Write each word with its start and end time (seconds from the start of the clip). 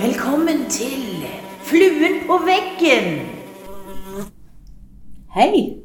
Velkommen 0.00 0.70
til 0.70 1.26
Fluen 1.60 2.14
på 2.26 2.38
veggen. 2.46 3.18
Hei, 5.34 5.82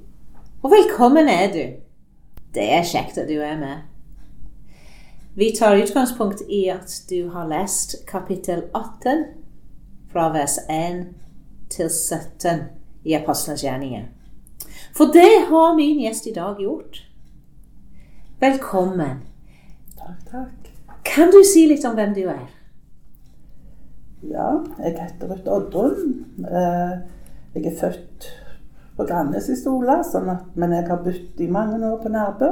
og 0.64 0.72
velkommen 0.72 1.28
er 1.28 1.52
du. 1.52 1.66
Det 2.56 2.64
er 2.64 2.88
kjekt 2.88 3.18
at 3.18 3.28
du 3.28 3.42
er 3.44 3.60
med. 3.60 3.84
Vi 5.36 5.52
tar 5.60 5.76
utgangspunkt 5.84 6.42
i 6.50 6.70
at 6.72 6.96
du 7.10 7.30
har 7.30 7.52
lest 7.52 7.96
kapittel 8.08 8.64
18 8.72 9.26
fra 10.12 10.32
vers 10.32 10.56
1 10.70 11.06
til 11.70 11.90
17 11.90 12.64
i 13.04 13.14
Apostlenes 13.20 13.64
gjerninger. 13.68 14.06
For 14.96 15.12
det 15.12 15.50
har 15.50 15.76
min 15.76 16.00
gjest 16.00 16.32
i 16.32 16.34
dag 16.40 16.56
gjort. 16.60 17.04
Velkommen. 18.40 19.26
Takk, 19.98 20.32
takk. 20.32 20.72
Kan 21.04 21.36
du 21.36 21.44
si 21.44 21.68
litt 21.68 21.84
om 21.86 22.00
hvem 22.00 22.16
du 22.16 22.30
er? 22.32 22.57
Ja, 24.38 24.50
jeg 24.84 24.94
heter 25.02 25.32
Ruth 25.32 25.50
Oddrun. 25.50 26.26
Eh, 26.46 26.98
Jeg 27.56 27.66
er 27.66 27.78
født 27.80 28.26
på 28.98 29.04
Grannes 29.10 29.48
i 29.50 29.56
Sola, 29.58 29.96
sånn 30.06 30.30
at, 30.30 30.44
men 30.56 30.76
jeg 30.76 30.86
har 30.90 31.00
bodd 31.02 31.40
i 31.42 31.48
mange 31.50 31.80
år 31.88 31.96
på 32.04 32.12
Nærbø. 32.14 32.50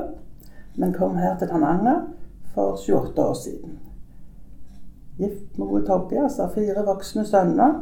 Men 0.82 0.94
kom 0.96 1.16
her 1.22 1.36
til 1.38 1.48
Tananger 1.52 2.00
for 2.56 2.74
28 2.80 3.22
år 3.22 3.36
siden. 3.38 3.76
Gift 5.20 5.58
med 5.60 5.68
Ole 5.68 5.86
Tobias, 5.86 6.38
har 6.42 6.50
fire 6.56 6.84
voksne 6.88 7.26
sønner 7.26 7.78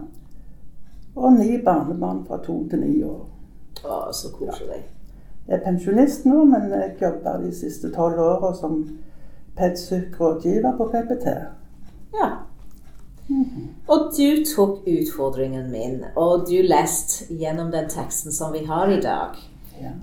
og 1.15 1.34
ni 1.38 1.57
barnebarn 1.65 2.26
fra 2.27 2.38
to 2.43 2.59
til 2.70 2.84
ni 2.84 2.99
år. 3.07 3.23
Å, 3.85 4.12
så 4.13 4.29
koselig. 4.35 4.84
Jeg 5.48 5.57
er 5.59 5.63
pensjonist 5.65 6.26
nå, 6.26 6.43
men 6.45 6.70
jeg 6.71 6.95
jobber 7.01 7.40
de 7.41 7.51
siste 7.55 7.90
tolv 7.95 8.20
åra 8.20 8.54
som 8.55 8.81
PEDSYK-rådgiver 9.57 10.77
på 10.77 10.88
PPT. 10.91 11.34
Ja. 12.20 12.29
Og 13.88 14.09
du 14.18 14.44
tok 14.55 14.88
utfordringen 14.88 15.71
min, 15.71 16.02
og 16.16 16.46
du 16.49 16.57
leste 16.63 17.34
gjennom 17.40 17.71
den 17.71 17.90
teksten 17.90 18.32
som 18.32 18.54
vi 18.54 18.66
har 18.68 18.91
i 18.91 18.99
dag. 19.02 19.38
Ja. 19.82 19.93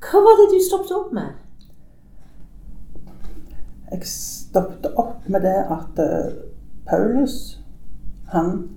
Hva 0.00 0.20
var 0.24 0.38
det 0.40 0.50
du 0.52 0.58
stoppet 0.64 0.92
opp 0.96 1.12
med? 1.12 1.32
Jeg 3.90 4.06
stoppet 4.06 4.92
opp 4.96 5.28
med 5.28 5.44
det 5.44 5.56
at 5.72 5.98
eh, 6.04 6.32
Paulus, 6.88 7.60
han 8.32 8.68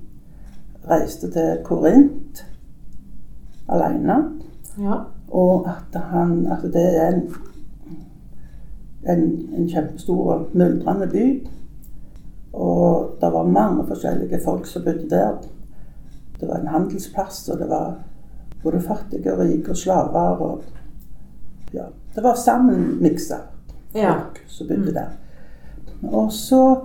reiste 0.89 1.29
til 1.31 1.59
Korint 1.63 2.45
alene. 3.69 4.17
Ja. 4.79 5.03
Og 5.29 5.67
at, 5.69 6.01
han, 6.01 6.47
at 6.47 6.65
det 6.73 6.87
er 6.97 7.13
en, 7.13 7.35
en, 9.09 9.23
en 9.57 9.69
kjempestor 9.69 10.47
myldrende 10.53 11.07
by. 11.13 11.27
Og 12.53 13.15
det 13.21 13.31
var 13.33 13.43
mange 13.43 13.85
forskjellige 13.87 14.39
folk 14.45 14.65
som 14.69 14.83
bodde 14.85 15.09
der. 15.09 15.37
Det 16.39 16.47
var 16.49 16.55
en 16.59 16.67
handelsplass, 16.67 17.49
og 17.49 17.59
det 17.59 17.69
var 17.69 17.93
både 18.63 18.81
fattige 18.81 19.33
og 19.33 19.39
rike 19.39 19.71
og 19.71 19.77
slaver. 19.77 20.37
Og, 20.41 20.61
ja, 21.73 21.85
det 22.15 22.23
var 22.23 22.35
sammenmiksa 22.35 23.35
Ja. 23.95 24.13
folk 24.13 24.43
som 24.47 24.67
bodde 24.67 24.93
der. 24.93 25.09
Og 26.03 26.31
så 26.31 26.79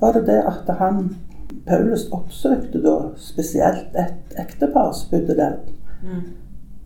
var 0.00 0.12
det 0.12 0.26
det 0.26 0.42
at 0.46 0.74
han 0.76 1.16
Paulus 1.66 2.08
oppsøkte 2.12 2.82
da 2.82 2.96
spesielt 3.16 3.94
et 3.98 4.34
ektepar 4.38 4.92
som 4.92 5.10
bodde 5.10 5.36
der, 5.36 5.52
Mm. 6.02 6.22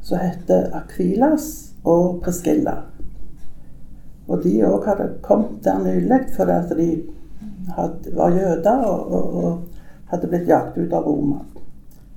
som 0.03 0.19
het 0.19 0.51
Akvilas 0.73 1.73
og 1.85 2.21
Preskilla. 2.23 2.75
Og 4.29 4.43
de 4.45 4.63
òg 4.67 4.85
hadde 4.87 5.09
kommet 5.23 5.65
der 5.65 5.79
nylig 5.85 6.21
fordi 6.37 6.51
at 6.53 6.69
de 6.79 7.03
hadde, 7.77 8.17
var 8.17 8.31
jøder 8.35 8.85
og, 8.87 9.13
og, 9.13 9.45
og 9.45 9.63
hadde 10.13 10.31
blitt 10.31 10.49
jagt 10.49 10.79
ut 10.79 10.93
av 10.93 11.07
Roma. 11.07 11.41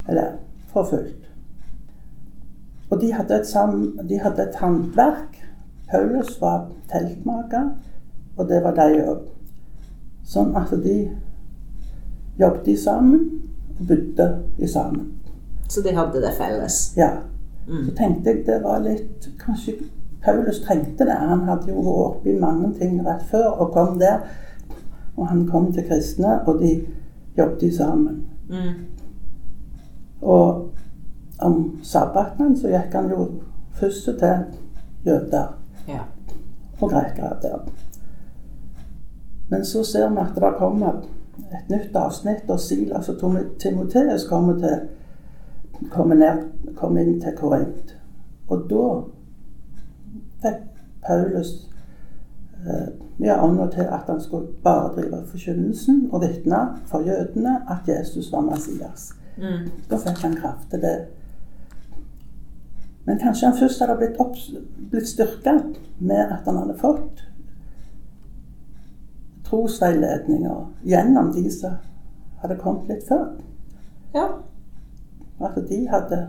Eller 0.10 0.38
forfulgt. 0.74 1.30
Og 2.90 3.02
de 3.02 3.14
hadde 3.14 3.46
sam, 3.46 3.98
de 4.10 4.20
hadde 4.22 4.48
et 4.48 4.60
håndverk. 4.62 5.40
Paulus 5.90 6.36
var 6.42 6.68
teltmaker, 6.92 7.70
og 8.38 8.50
det 8.50 8.64
var 8.64 8.78
de 8.78 9.02
òg. 9.04 9.24
Sånn 10.26 10.54
at 10.58 10.72
de 10.84 10.98
jobbet 12.40 12.80
sammen 12.80 13.26
og 13.80 13.88
bodde 13.90 14.28
i 14.58 14.70
sammen. 14.70 15.12
Så 15.70 15.82
de 15.82 15.94
hadde 15.96 16.22
det 16.22 16.34
felles. 16.38 16.94
Ja. 16.98 17.10
Mm. 17.68 17.86
Så 17.86 17.96
tenkte 17.98 18.30
jeg 18.30 18.46
det 18.46 18.58
var 18.64 18.82
litt 18.84 19.30
Kanskje 19.40 19.78
Paulus 20.24 20.60
trengte 20.64 21.06
det. 21.08 21.16
Han 21.20 21.46
hadde 21.48 21.72
jo 21.72 21.84
vært 21.84 22.02
oppe 22.08 22.32
i 22.32 22.40
mange 22.40 22.74
ting 22.80 22.98
rett 23.06 23.24
før 23.32 23.50
og 23.64 23.74
kom 23.76 23.98
der. 24.00 24.24
Og 25.18 25.28
han 25.28 25.48
kom 25.48 25.74
til 25.74 25.88
kristne, 25.88 26.42
og 26.48 26.60
de 26.62 26.88
jobbet 27.38 27.74
sammen. 27.76 28.24
Mm. 28.50 28.74
Og 30.22 30.70
om 31.40 31.80
sabbaten 31.84 32.58
så 32.58 32.68
gikk 32.72 32.94
han 32.94 33.10
jo 33.12 33.28
først 33.74 34.06
til 34.20 34.46
jøder 35.06 35.60
Ja. 35.88 36.00
og 36.82 36.90
grekere 36.90 37.38
der. 37.42 37.60
Men 39.50 39.66
så 39.66 39.84
ser 39.84 40.10
vi 40.10 40.18
at 40.18 40.36
det 40.36 40.54
kommer 40.58 40.94
et 41.38 41.70
nytt 41.70 41.96
avsnitt, 41.96 42.50
og 42.50 42.60
Silas 42.60 43.10
og 43.10 43.16
Timoteus 43.60 44.28
kommer, 44.30 44.54
til, 44.60 44.80
kommer, 45.90 46.16
ned, 46.16 46.44
kommer 46.76 47.02
inn 47.02 47.22
til 47.22 47.36
Korint. 47.38 47.98
Og 48.48 48.66
da 48.70 48.88
fikk 50.44 50.64
Paulus 51.06 51.70
eh, 52.66 52.88
ja, 53.24 53.44
ånda 53.44 53.68
til 53.72 53.88
at 53.88 54.08
han 54.08 54.22
skulle 54.22 54.48
bare 54.64 54.94
drive 54.96 55.24
forkynnelsen 55.32 56.10
og 56.12 56.22
vitne 56.22 56.62
for 56.86 57.06
jødene 57.08 57.62
at 57.72 57.88
Jesus 57.88 58.32
var 58.32 58.42
Messias. 58.42 59.14
Mm. 59.38 59.70
Da 59.90 59.98
fikk 59.98 60.22
han 60.22 60.36
kraft 60.36 60.70
til 60.72 60.82
det. 60.82 60.98
Men 63.06 63.20
kanskje 63.20 63.48
han 63.48 63.58
først 63.60 63.80
hadde 63.80 63.96
blitt, 64.00 64.20
opps, 64.20 64.52
blitt 64.92 65.08
styrka 65.08 65.54
med 66.00 66.20
at 66.20 66.46
han 66.46 66.58
hadde 66.58 66.78
fått 66.80 67.24
trosveiledninger 69.48 70.70
gjennom 70.84 71.32
de 71.34 71.52
som 71.52 71.76
hadde 72.42 72.58
kommet 72.60 72.90
litt 72.90 73.08
før. 73.08 73.28
Ja. 74.16 74.28
At 75.44 75.60
de 75.70 75.80
hadde 75.90 76.20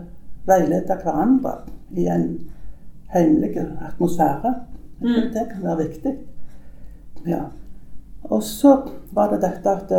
veiledet 0.45 1.03
hverandre 1.03 1.57
i 1.91 2.07
en 2.11 2.27
hemmelig 3.13 3.67
atmosfære. 3.87 4.53
Mm. 5.01 5.31
Det 5.33 5.47
kan 5.51 5.63
være 5.63 5.87
viktig. 5.87 6.15
Ja. 7.27 7.43
Og 8.23 8.43
så 8.43 8.89
var 9.11 9.31
det 9.33 9.41
dette 9.41 9.69
at 9.69 9.91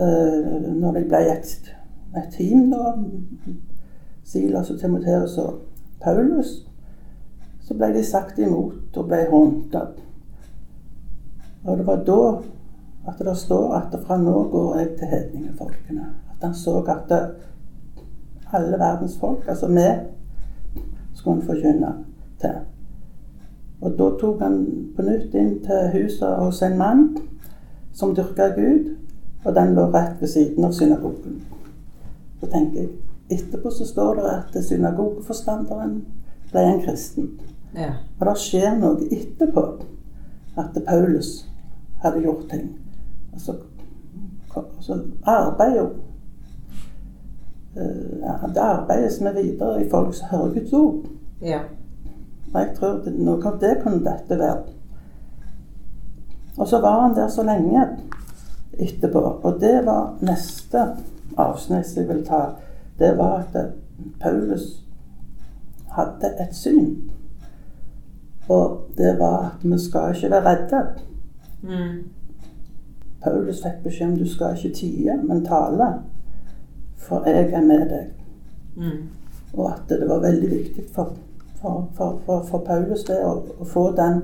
uh, 0.00 0.74
når 0.74 0.92
de 0.98 1.04
ble 1.10 1.22
et, 1.32 1.74
et 2.16 2.28
team, 2.34 2.70
da, 2.70 2.94
Silas 4.24 4.70
og 4.70 4.80
Timoteus 4.80 5.38
og 5.38 5.60
Paulus, 6.02 6.68
så 7.64 7.74
ble 7.76 7.90
de 7.94 8.04
sagt 8.04 8.38
imot 8.38 8.96
og 8.96 9.08
ble 9.08 9.24
håndtet. 9.30 9.98
Og 11.64 11.78
det 11.78 11.86
var 11.86 12.04
da 12.06 12.22
at 13.08 13.20
det 13.24 13.36
står 13.36 13.74
at 13.76 13.98
fra 14.04 14.16
nå 14.20 14.36
går 14.52 14.78
jeg 14.78 14.88
til 14.98 15.12
hedningefolkene. 15.12 16.06
At 16.30 16.44
han 16.44 16.54
så 16.54 16.80
at 16.84 17.08
det, 17.08 17.22
alle 18.52 18.78
verdens 18.78 19.18
folk, 19.20 19.48
altså 19.48 19.68
vi, 19.68 19.88
skulle 21.14 21.40
han 21.40 21.46
forkynne 21.46 21.92
til. 22.40 22.60
Og 23.80 23.94
da 23.98 24.10
tok 24.20 24.40
han 24.42 24.56
på 24.96 25.02
nytt 25.06 25.34
inn 25.38 25.58
til 25.62 25.90
huset 25.94 26.36
hos 26.40 26.62
en 26.62 26.78
mann 26.78 27.04
som 27.94 28.14
dyrka 28.14 28.48
Gud, 28.56 28.94
og 29.44 29.54
den 29.54 29.74
lå 29.74 29.86
rett 29.94 30.20
ved 30.20 30.28
siden 30.28 30.64
av 30.64 30.72
synagogen. 30.72 31.42
Så 32.40 32.46
tenker 32.50 32.80
jeg, 32.80 32.88
etterpå 33.30 33.70
så 33.70 33.86
står 33.86 34.14
det 34.18 34.32
at 34.32 34.58
synagogeforstanderen 34.64 36.00
ble 36.50 36.64
en 36.64 36.82
kristen. 36.82 37.30
ja. 37.74 37.92
Og 38.20 38.26
det 38.26 38.36
skjer 38.42 38.76
noe 38.80 39.08
etterpå 39.14 39.64
at 40.58 40.78
Paulus 40.86 41.48
hadde 42.02 42.22
gjort 42.22 42.48
ting. 42.50 42.70
Og 43.32 43.40
så, 43.40 43.54
så 44.80 45.00
arbeider 45.22 45.76
jo 45.80 45.88
eh, 47.76 48.18
ja, 48.22 48.34
Det 48.54 48.60
arbeides 48.60 49.20
med 49.20 49.34
videre 49.42 49.84
i 49.84 49.90
folk 49.90 50.14
som 50.14 50.28
hører 50.30 50.54
Guds 50.54 50.72
ord. 50.72 51.04
ja. 51.42 51.60
Og 52.54 52.60
jeg 52.60 52.74
tror 52.78 53.00
det, 53.04 53.14
noe 53.18 53.40
av 53.46 53.58
det 53.60 53.76
kunne 53.82 54.04
dette 54.04 54.38
være. 54.38 54.62
Og 56.58 56.68
så 56.68 56.80
var 56.82 57.00
han 57.00 57.16
der 57.16 57.28
så 57.28 57.44
lenge 57.46 57.84
etterpå. 58.72 59.20
Og 59.42 59.60
det 59.60 59.86
var 59.86 60.16
neste 60.20 60.84
avsnitt 61.38 61.96
jeg 61.96 62.08
vil 62.08 62.24
ta. 62.26 62.42
Det 62.98 63.12
var 63.18 63.44
at 63.44 63.74
Paulus 64.20 64.84
hadde 65.94 66.32
et 66.40 66.54
syn. 66.54 67.10
Og 68.48 68.90
det 68.96 69.18
var 69.18 69.38
at 69.44 69.64
vi 69.64 69.78
skal 69.78 70.14
ikke 70.14 70.30
være 70.30 70.54
redde. 70.54 70.84
Mm. 71.62 71.98
Paulus 73.22 73.62
fikk 73.62 73.82
beskjed 73.84 74.12
om 74.12 74.18
du 74.18 74.28
skal 74.30 74.56
ikke 74.56 74.74
tie, 74.74 75.16
men 75.22 75.44
tale. 75.44 75.88
For 76.96 77.26
jeg 77.26 77.52
er 77.52 77.64
med 77.64 77.86
deg. 77.90 78.12
Mm. 78.76 79.08
Og 79.54 79.72
at 79.72 79.82
det 79.88 80.08
var 80.08 80.22
veldig 80.22 80.50
viktig 80.50 80.84
for, 80.94 81.16
for, 81.60 81.88
for, 81.96 82.20
for, 82.26 82.42
for 82.50 82.64
Paulus 82.66 83.04
det 83.04 83.18
å, 83.24 83.34
å 83.60 83.64
få 83.66 83.90
den 83.96 84.20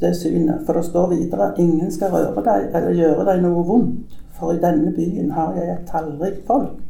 det 0.00 0.14
synet. 0.16 0.66
For 0.66 0.72
det 0.72 0.84
står 0.84 1.10
videre 1.10 1.52
ingen 1.58 1.92
skal 1.92 2.12
røre 2.12 2.44
deg 2.44 2.74
eller 2.74 2.98
gjøre 2.98 3.26
deg 3.30 3.42
noe 3.44 3.64
vondt, 3.66 4.18
for 4.34 4.54
i 4.54 4.62
denne 4.62 4.92
byen 4.94 5.30
har 5.36 5.54
jeg 5.58 5.70
et 5.72 5.86
tallrikt 5.90 6.46
folk. 6.46 6.80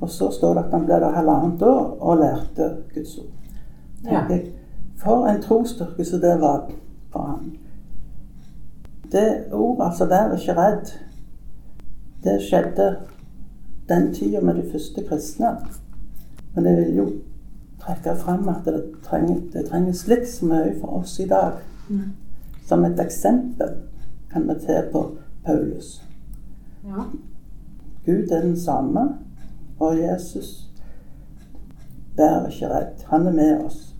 Og 0.00 0.10
så 0.10 0.30
står 0.30 0.54
det 0.54 0.64
at 0.64 0.76
han 0.76 0.86
ble 0.86 1.00
der 1.02 1.16
halvannet 1.16 1.62
år 1.66 1.96
og 1.98 2.20
lærte 2.20 2.68
Guds 2.94 3.16
ord. 3.18 3.32
Tenker 4.04 4.34
jeg, 4.34 4.52
For 4.98 5.26
en 5.26 5.42
trosstyrkelse 5.42 6.20
det 6.22 6.40
var 6.40 6.70
for 7.12 7.22
han. 7.22 7.52
Det 9.12 9.52
ordet, 9.52 9.84
altså 9.86 10.06
'vær 10.06 10.34
ikke 10.36 10.54
redd', 10.54 10.98
det 12.24 12.42
skjedde 12.42 12.96
den 13.88 14.14
tida 14.14 14.40
med 14.40 14.54
de 14.54 14.70
første 14.72 15.04
kristne. 15.08 15.56
Men 16.54 16.64
det 16.64 16.76
vil 16.76 16.96
jo 16.96 17.08
trekke 17.80 18.16
frem 18.16 18.48
at 18.48 18.64
det, 18.64 18.82
trenger, 19.04 19.40
det 19.52 19.68
trenges 19.70 20.06
litt 20.08 20.28
så 20.28 20.46
mye 20.46 20.74
for 20.80 21.00
oss 21.00 21.18
i 21.20 21.26
dag. 21.28 21.60
Mm. 21.88 22.12
Som 22.68 22.84
et 22.84 23.00
eksempel 23.00 23.74
kan 24.32 24.48
vi 24.48 24.58
se 24.60 24.82
på 24.92 25.04
Paulus. 25.44 26.02
Ja. 26.84 27.04
Gud 28.06 28.30
er 28.30 28.40
den 28.42 28.56
samme, 28.60 29.08
og 29.78 29.98
Jesus 29.98 30.68
bærer 32.16 32.48
ikke 32.50 32.68
redd. 32.68 33.04
Han 33.06 33.26
er 33.26 33.32
med 33.32 33.64
oss. 33.64 33.94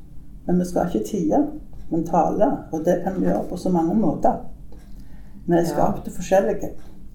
Men 0.47 0.59
vi 0.59 0.65
skal 0.65 0.89
ikke 0.89 1.07
tie, 1.07 1.43
men 1.91 2.07
tale. 2.07 2.47
Og 2.73 2.85
det 2.85 3.03
kan 3.05 3.21
vi 3.21 3.27
gjøre 3.27 3.45
på 3.51 3.57
så 3.57 3.71
mange 3.71 3.95
måter. 3.95 4.41
Vi 5.47 5.55
er 5.55 5.65
Ja. 5.77 5.93
til 6.05 6.13
forskjellige. 6.13 6.71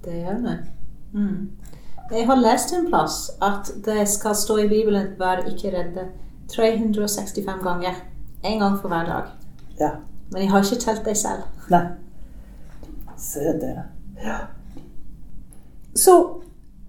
Det 0.06 0.14
gjør 0.14 0.38
vi. 0.42 0.56
Mm. 1.14 1.50
Jeg 2.12 2.26
har 2.26 2.36
lest 2.36 2.74
en 2.74 2.88
plass 2.88 3.32
at 3.42 3.72
det 3.86 4.08
skal 4.08 4.36
stå 4.36 4.58
i 4.58 4.68
Bibelen 4.68 5.08
'vær 5.18 5.38
ikke 5.48 5.72
redde' 5.78 6.08
365 6.52 7.64
ganger. 7.64 7.94
En 8.44 8.60
gang 8.60 8.80
for 8.82 8.88
hver 8.88 9.06
dag. 9.06 9.30
Ja. 9.80 9.90
Men 10.32 10.42
jeg 10.42 10.52
har 10.52 10.64
ikke 10.64 10.82
telt 10.82 11.06
deg 11.06 11.18
selv. 11.18 11.46
Nei. 11.72 11.86
Se 13.18 13.54
det. 13.62 13.76
Ja. 14.24 14.38
Så 15.96 16.16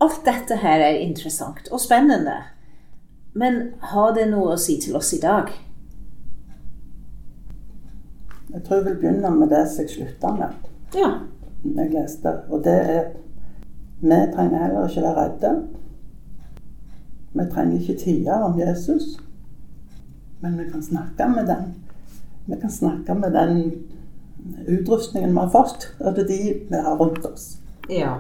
alt 0.01 0.25
dette 0.25 0.57
her 0.57 0.81
er 0.81 0.99
interessant 0.99 1.69
og 1.71 1.81
spennende. 1.81 2.41
Men 3.35 3.61
har 3.93 4.15
det 4.15 4.29
noe 4.31 4.55
å 4.55 4.61
si 4.61 4.79
til 4.83 4.97
oss 4.97 5.13
i 5.15 5.21
dag? 5.23 5.51
Jeg 8.55 8.63
tror 8.63 8.77
jeg 8.77 8.87
vil 8.87 8.99
begynne 9.03 9.31
med 9.35 9.51
det 9.51 9.65
som 9.71 9.83
jeg 9.83 9.91
slutta 9.91 10.31
med. 10.37 10.71
Ja. 10.95 11.11
jeg 11.65 11.91
leste. 11.91 12.37
Og 12.51 12.65
det 12.65 12.79
er 12.97 13.05
Vi 14.05 14.17
trenger 14.35 14.59
heller 14.59 14.89
ikke 14.89 15.03
være 15.03 15.23
redde. 15.25 15.51
Vi 17.33 17.45
trenger 17.53 17.81
ikke 17.81 17.99
tie 17.99 18.33
om 18.33 18.59
Jesus. 18.61 19.15
Men 20.41 20.59
vi 20.59 20.71
kan 20.71 20.83
snakke 20.83 21.29
med 21.29 21.47
den 21.47 21.75
Vi 22.47 22.57
kan 22.61 22.71
snakke 22.71 23.15
med 23.15 23.33
den 23.33 23.73
utrustningen 24.69 25.31
vi 25.31 25.39
har 25.39 25.51
fått, 25.51 25.87
og 26.01 26.17
det 26.17 26.25
er 26.25 26.29
de 26.29 26.55
vi 26.69 26.81
har 26.85 26.97
rundt 27.01 27.25
oss. 27.27 27.59
Ja. 27.89 28.19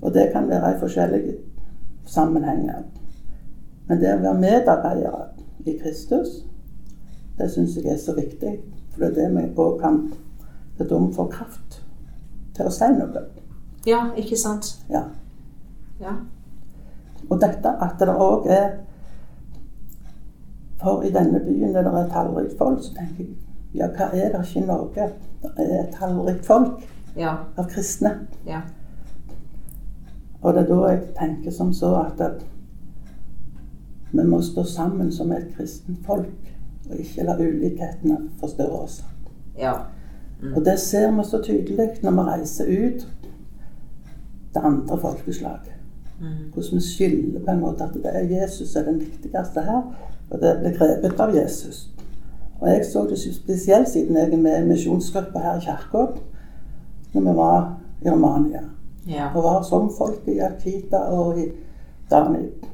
Og 0.00 0.12
det 0.14 0.30
kan 0.32 0.48
være 0.48 0.74
i 0.74 0.80
forskjellige 0.80 1.36
sammenhenger. 2.04 2.82
Men 3.88 4.00
det 4.00 4.12
å 4.12 4.20
være 4.20 4.40
medarbeidere 4.40 5.24
i 5.64 5.78
Kristus, 5.80 6.42
det 7.38 7.48
syns 7.52 7.76
jeg 7.76 7.88
er 7.92 8.00
så 8.00 8.12
viktig. 8.16 8.58
For 8.92 9.04
det 9.04 9.10
er 9.10 9.16
det 9.16 9.30
vi 9.32 9.48
òg 9.56 9.80
kan 9.80 10.12
Det 10.78 10.84
er 10.84 10.88
da 10.90 10.98
vi 10.98 11.14
får 11.14 11.28
kraft 11.30 11.82
til 12.54 12.66
å 12.66 12.70
si 12.74 12.86
noe. 12.96 13.20
Ja, 13.86 14.00
ikke 14.18 14.36
sant? 14.36 14.72
Ja. 14.90 15.04
Ja. 16.00 16.16
Og 17.28 17.38
dette 17.40 17.70
at 17.80 18.00
det 18.00 18.10
òg 18.10 18.48
er 18.50 18.72
For 20.84 21.02
i 21.02 21.10
denne 21.12 21.40
byen 21.40 21.74
der 21.74 21.82
det 21.86 21.92
er 22.00 22.08
tallrikt 22.12 22.58
folk, 22.58 22.82
så 22.84 22.94
tenker 22.94 23.24
jeg 23.24 23.36
ja, 23.74 23.86
hva 23.90 24.10
er 24.14 24.30
det 24.34 24.40
ikke 24.46 24.60
i 24.60 24.66
Norge? 24.68 25.06
Det 25.42 25.64
er 25.70 25.80
et 25.82 25.94
tallrikt 25.96 26.46
folk 26.46 26.84
Ja. 27.16 27.32
av 27.56 27.68
kristne. 27.70 28.10
Ja. 28.46 28.60
Og 30.42 30.54
det 30.54 30.62
er 30.62 30.68
da 30.68 30.88
jeg 30.90 31.00
tenker 31.18 31.50
som 31.50 31.72
så 31.72 31.94
at 32.00 32.20
at 32.20 32.44
vi 34.12 34.22
må 34.22 34.40
stå 34.42 34.62
sammen 34.64 35.12
som 35.12 35.32
et 35.32 35.48
kristent 35.56 36.04
folk, 36.06 36.54
og 36.90 36.96
ikke 36.96 37.24
la 37.26 37.34
ulikhetene 37.38 38.18
forstyrre 38.40 38.82
oss. 38.84 39.04
Ja. 39.58 39.72
Og 40.56 40.64
det 40.64 40.78
ser 40.78 41.10
vi 41.10 41.24
så 41.24 41.40
tydelig 41.42 41.88
når 42.02 42.10
vi 42.10 42.26
reiser 42.30 42.64
ut 42.64 43.08
til 44.52 44.60
andre 44.62 44.98
folkeslag. 44.98 45.58
Mm. 46.20 46.50
Hvordan 46.52 46.78
vi 46.78 46.80
skiller 46.80 47.40
på 47.40 47.50
en 47.50 47.60
måte 47.60 47.84
at 47.84 47.94
det 47.94 48.10
er 48.12 48.28
Jesus 48.30 48.68
som 48.68 48.82
er 48.82 48.90
den 48.90 49.00
viktigste 49.00 49.64
her, 49.66 49.82
og 50.30 50.40
det 50.40 50.52
blir 50.60 50.76
grepet 50.78 51.20
av 51.20 51.34
Jesus. 51.34 51.88
Og 52.60 52.68
jeg 52.70 52.86
så 52.86 53.06
det 53.10 53.18
spesielt 53.18 53.88
siden 53.88 54.16
jeg 54.16 54.32
er 54.32 54.36
med 54.36 54.62
i 54.62 54.68
misjonsgruppa 54.68 55.38
her 55.38 55.58
i 55.58 55.64
kirka, 55.64 56.06
når 57.14 57.20
vi 57.20 57.36
var 57.36 57.80
i 58.02 58.10
Romania. 58.10 58.62
Ja. 59.06 59.28
Og 59.34 59.42
var 59.44 59.62
som 59.62 59.90
folk 59.98 60.28
i 60.28 60.38
Akita 60.38 60.96
og 60.96 61.38
i 61.38 61.48
Danib. 62.10 62.64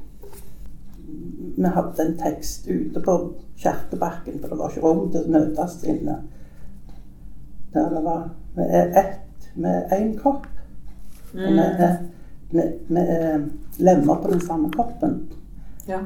Vi 1.57 1.67
hadde 1.67 2.05
en 2.05 2.17
tekst 2.17 2.67
ute 2.69 3.01
på 3.03 3.17
Kjertebakken, 3.57 4.39
for 4.39 4.47
det 4.47 4.57
var 4.57 4.69
ikke 4.69 4.85
rom 4.85 5.09
til 5.11 5.25
å 5.25 5.33
møtes 5.33 5.81
inne. 5.83 6.21
Der 7.73 7.89
det 7.89 8.03
var 8.03 8.29
Vi 8.55 8.63
er 8.67 8.95
ett 8.99 9.51
med 9.55 9.91
én 9.91 10.17
kropp. 10.19 10.47
Og 11.33 11.39
vi 11.39 11.59
er, 11.59 11.77
vi 11.77 11.83
er 11.83 11.97
lemmer 12.51 14.15
på 14.21 14.31
den 14.31 14.41
samme 14.41 14.71
kroppen. 14.71 15.31
Ja. 15.87 15.99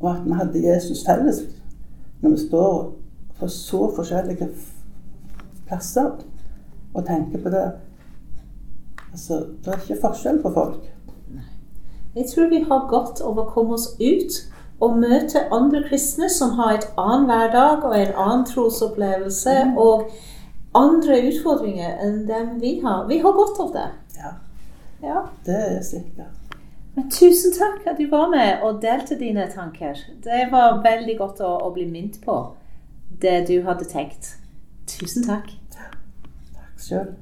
Og 0.00 0.10
at 0.10 0.24
vi 0.24 0.32
hadde 0.32 0.66
Jesus 0.66 1.04
felles 1.06 1.42
når 2.20 2.30
vi 2.30 2.40
står 2.46 2.92
på 3.40 3.48
så 3.48 3.86
forskjellige 3.96 4.48
plasser 5.68 6.10
og 6.94 7.06
tenker 7.06 7.42
på 7.42 7.52
det. 7.52 7.66
Altså, 9.12 9.44
det 9.64 9.72
er 9.72 9.80
ikke 9.80 10.00
forskjell 10.02 10.42
på 10.42 10.52
folk. 10.54 10.90
Jeg 12.16 12.26
tror 12.34 12.48
vi 12.50 12.64
har 12.68 12.88
godt 12.90 13.20
av 13.22 13.38
å 13.38 13.48
komme 13.54 13.76
oss 13.78 13.92
ut 14.00 14.38
og 14.80 14.98
møte 14.98 15.44
andre 15.54 15.82
kristne 15.86 16.28
som 16.32 16.56
har 16.58 16.74
et 16.74 16.88
annen 16.98 17.28
hverdag 17.28 17.84
og 17.86 17.94
en 17.96 18.14
annen 18.16 18.46
trosopplevelse 18.48 19.56
og 19.78 20.10
andre 20.74 21.20
utfordringer 21.28 22.00
enn 22.04 22.24
dem 22.28 22.56
vi 22.62 22.78
har. 22.84 23.04
Vi 23.08 23.20
har 23.22 23.36
godt 23.36 23.60
av 23.62 23.72
det. 23.76 23.88
Ja, 25.02 25.24
det 25.46 25.56
er 25.56 25.82
sikkert. 25.82 26.36
Men 26.94 27.10
tusen 27.10 27.54
takk 27.54 27.86
at 27.86 27.98
du 27.98 28.08
var 28.10 28.28
med 28.32 28.64
og 28.66 28.82
delte 28.82 29.18
dine 29.18 29.46
tanker. 29.54 29.96
Det 30.24 30.48
var 30.52 30.82
veldig 30.84 31.16
godt 31.18 31.40
å, 31.46 31.52
å 31.66 31.70
bli 31.74 31.86
minnet 31.86 32.18
på 32.24 32.36
det 33.22 33.46
du 33.48 33.60
hadde 33.64 33.86
tenkt. 33.88 34.34
Tusen 34.90 35.24
takk. 35.24 35.52
Takk 35.72 35.96
sjøl. 36.80 37.14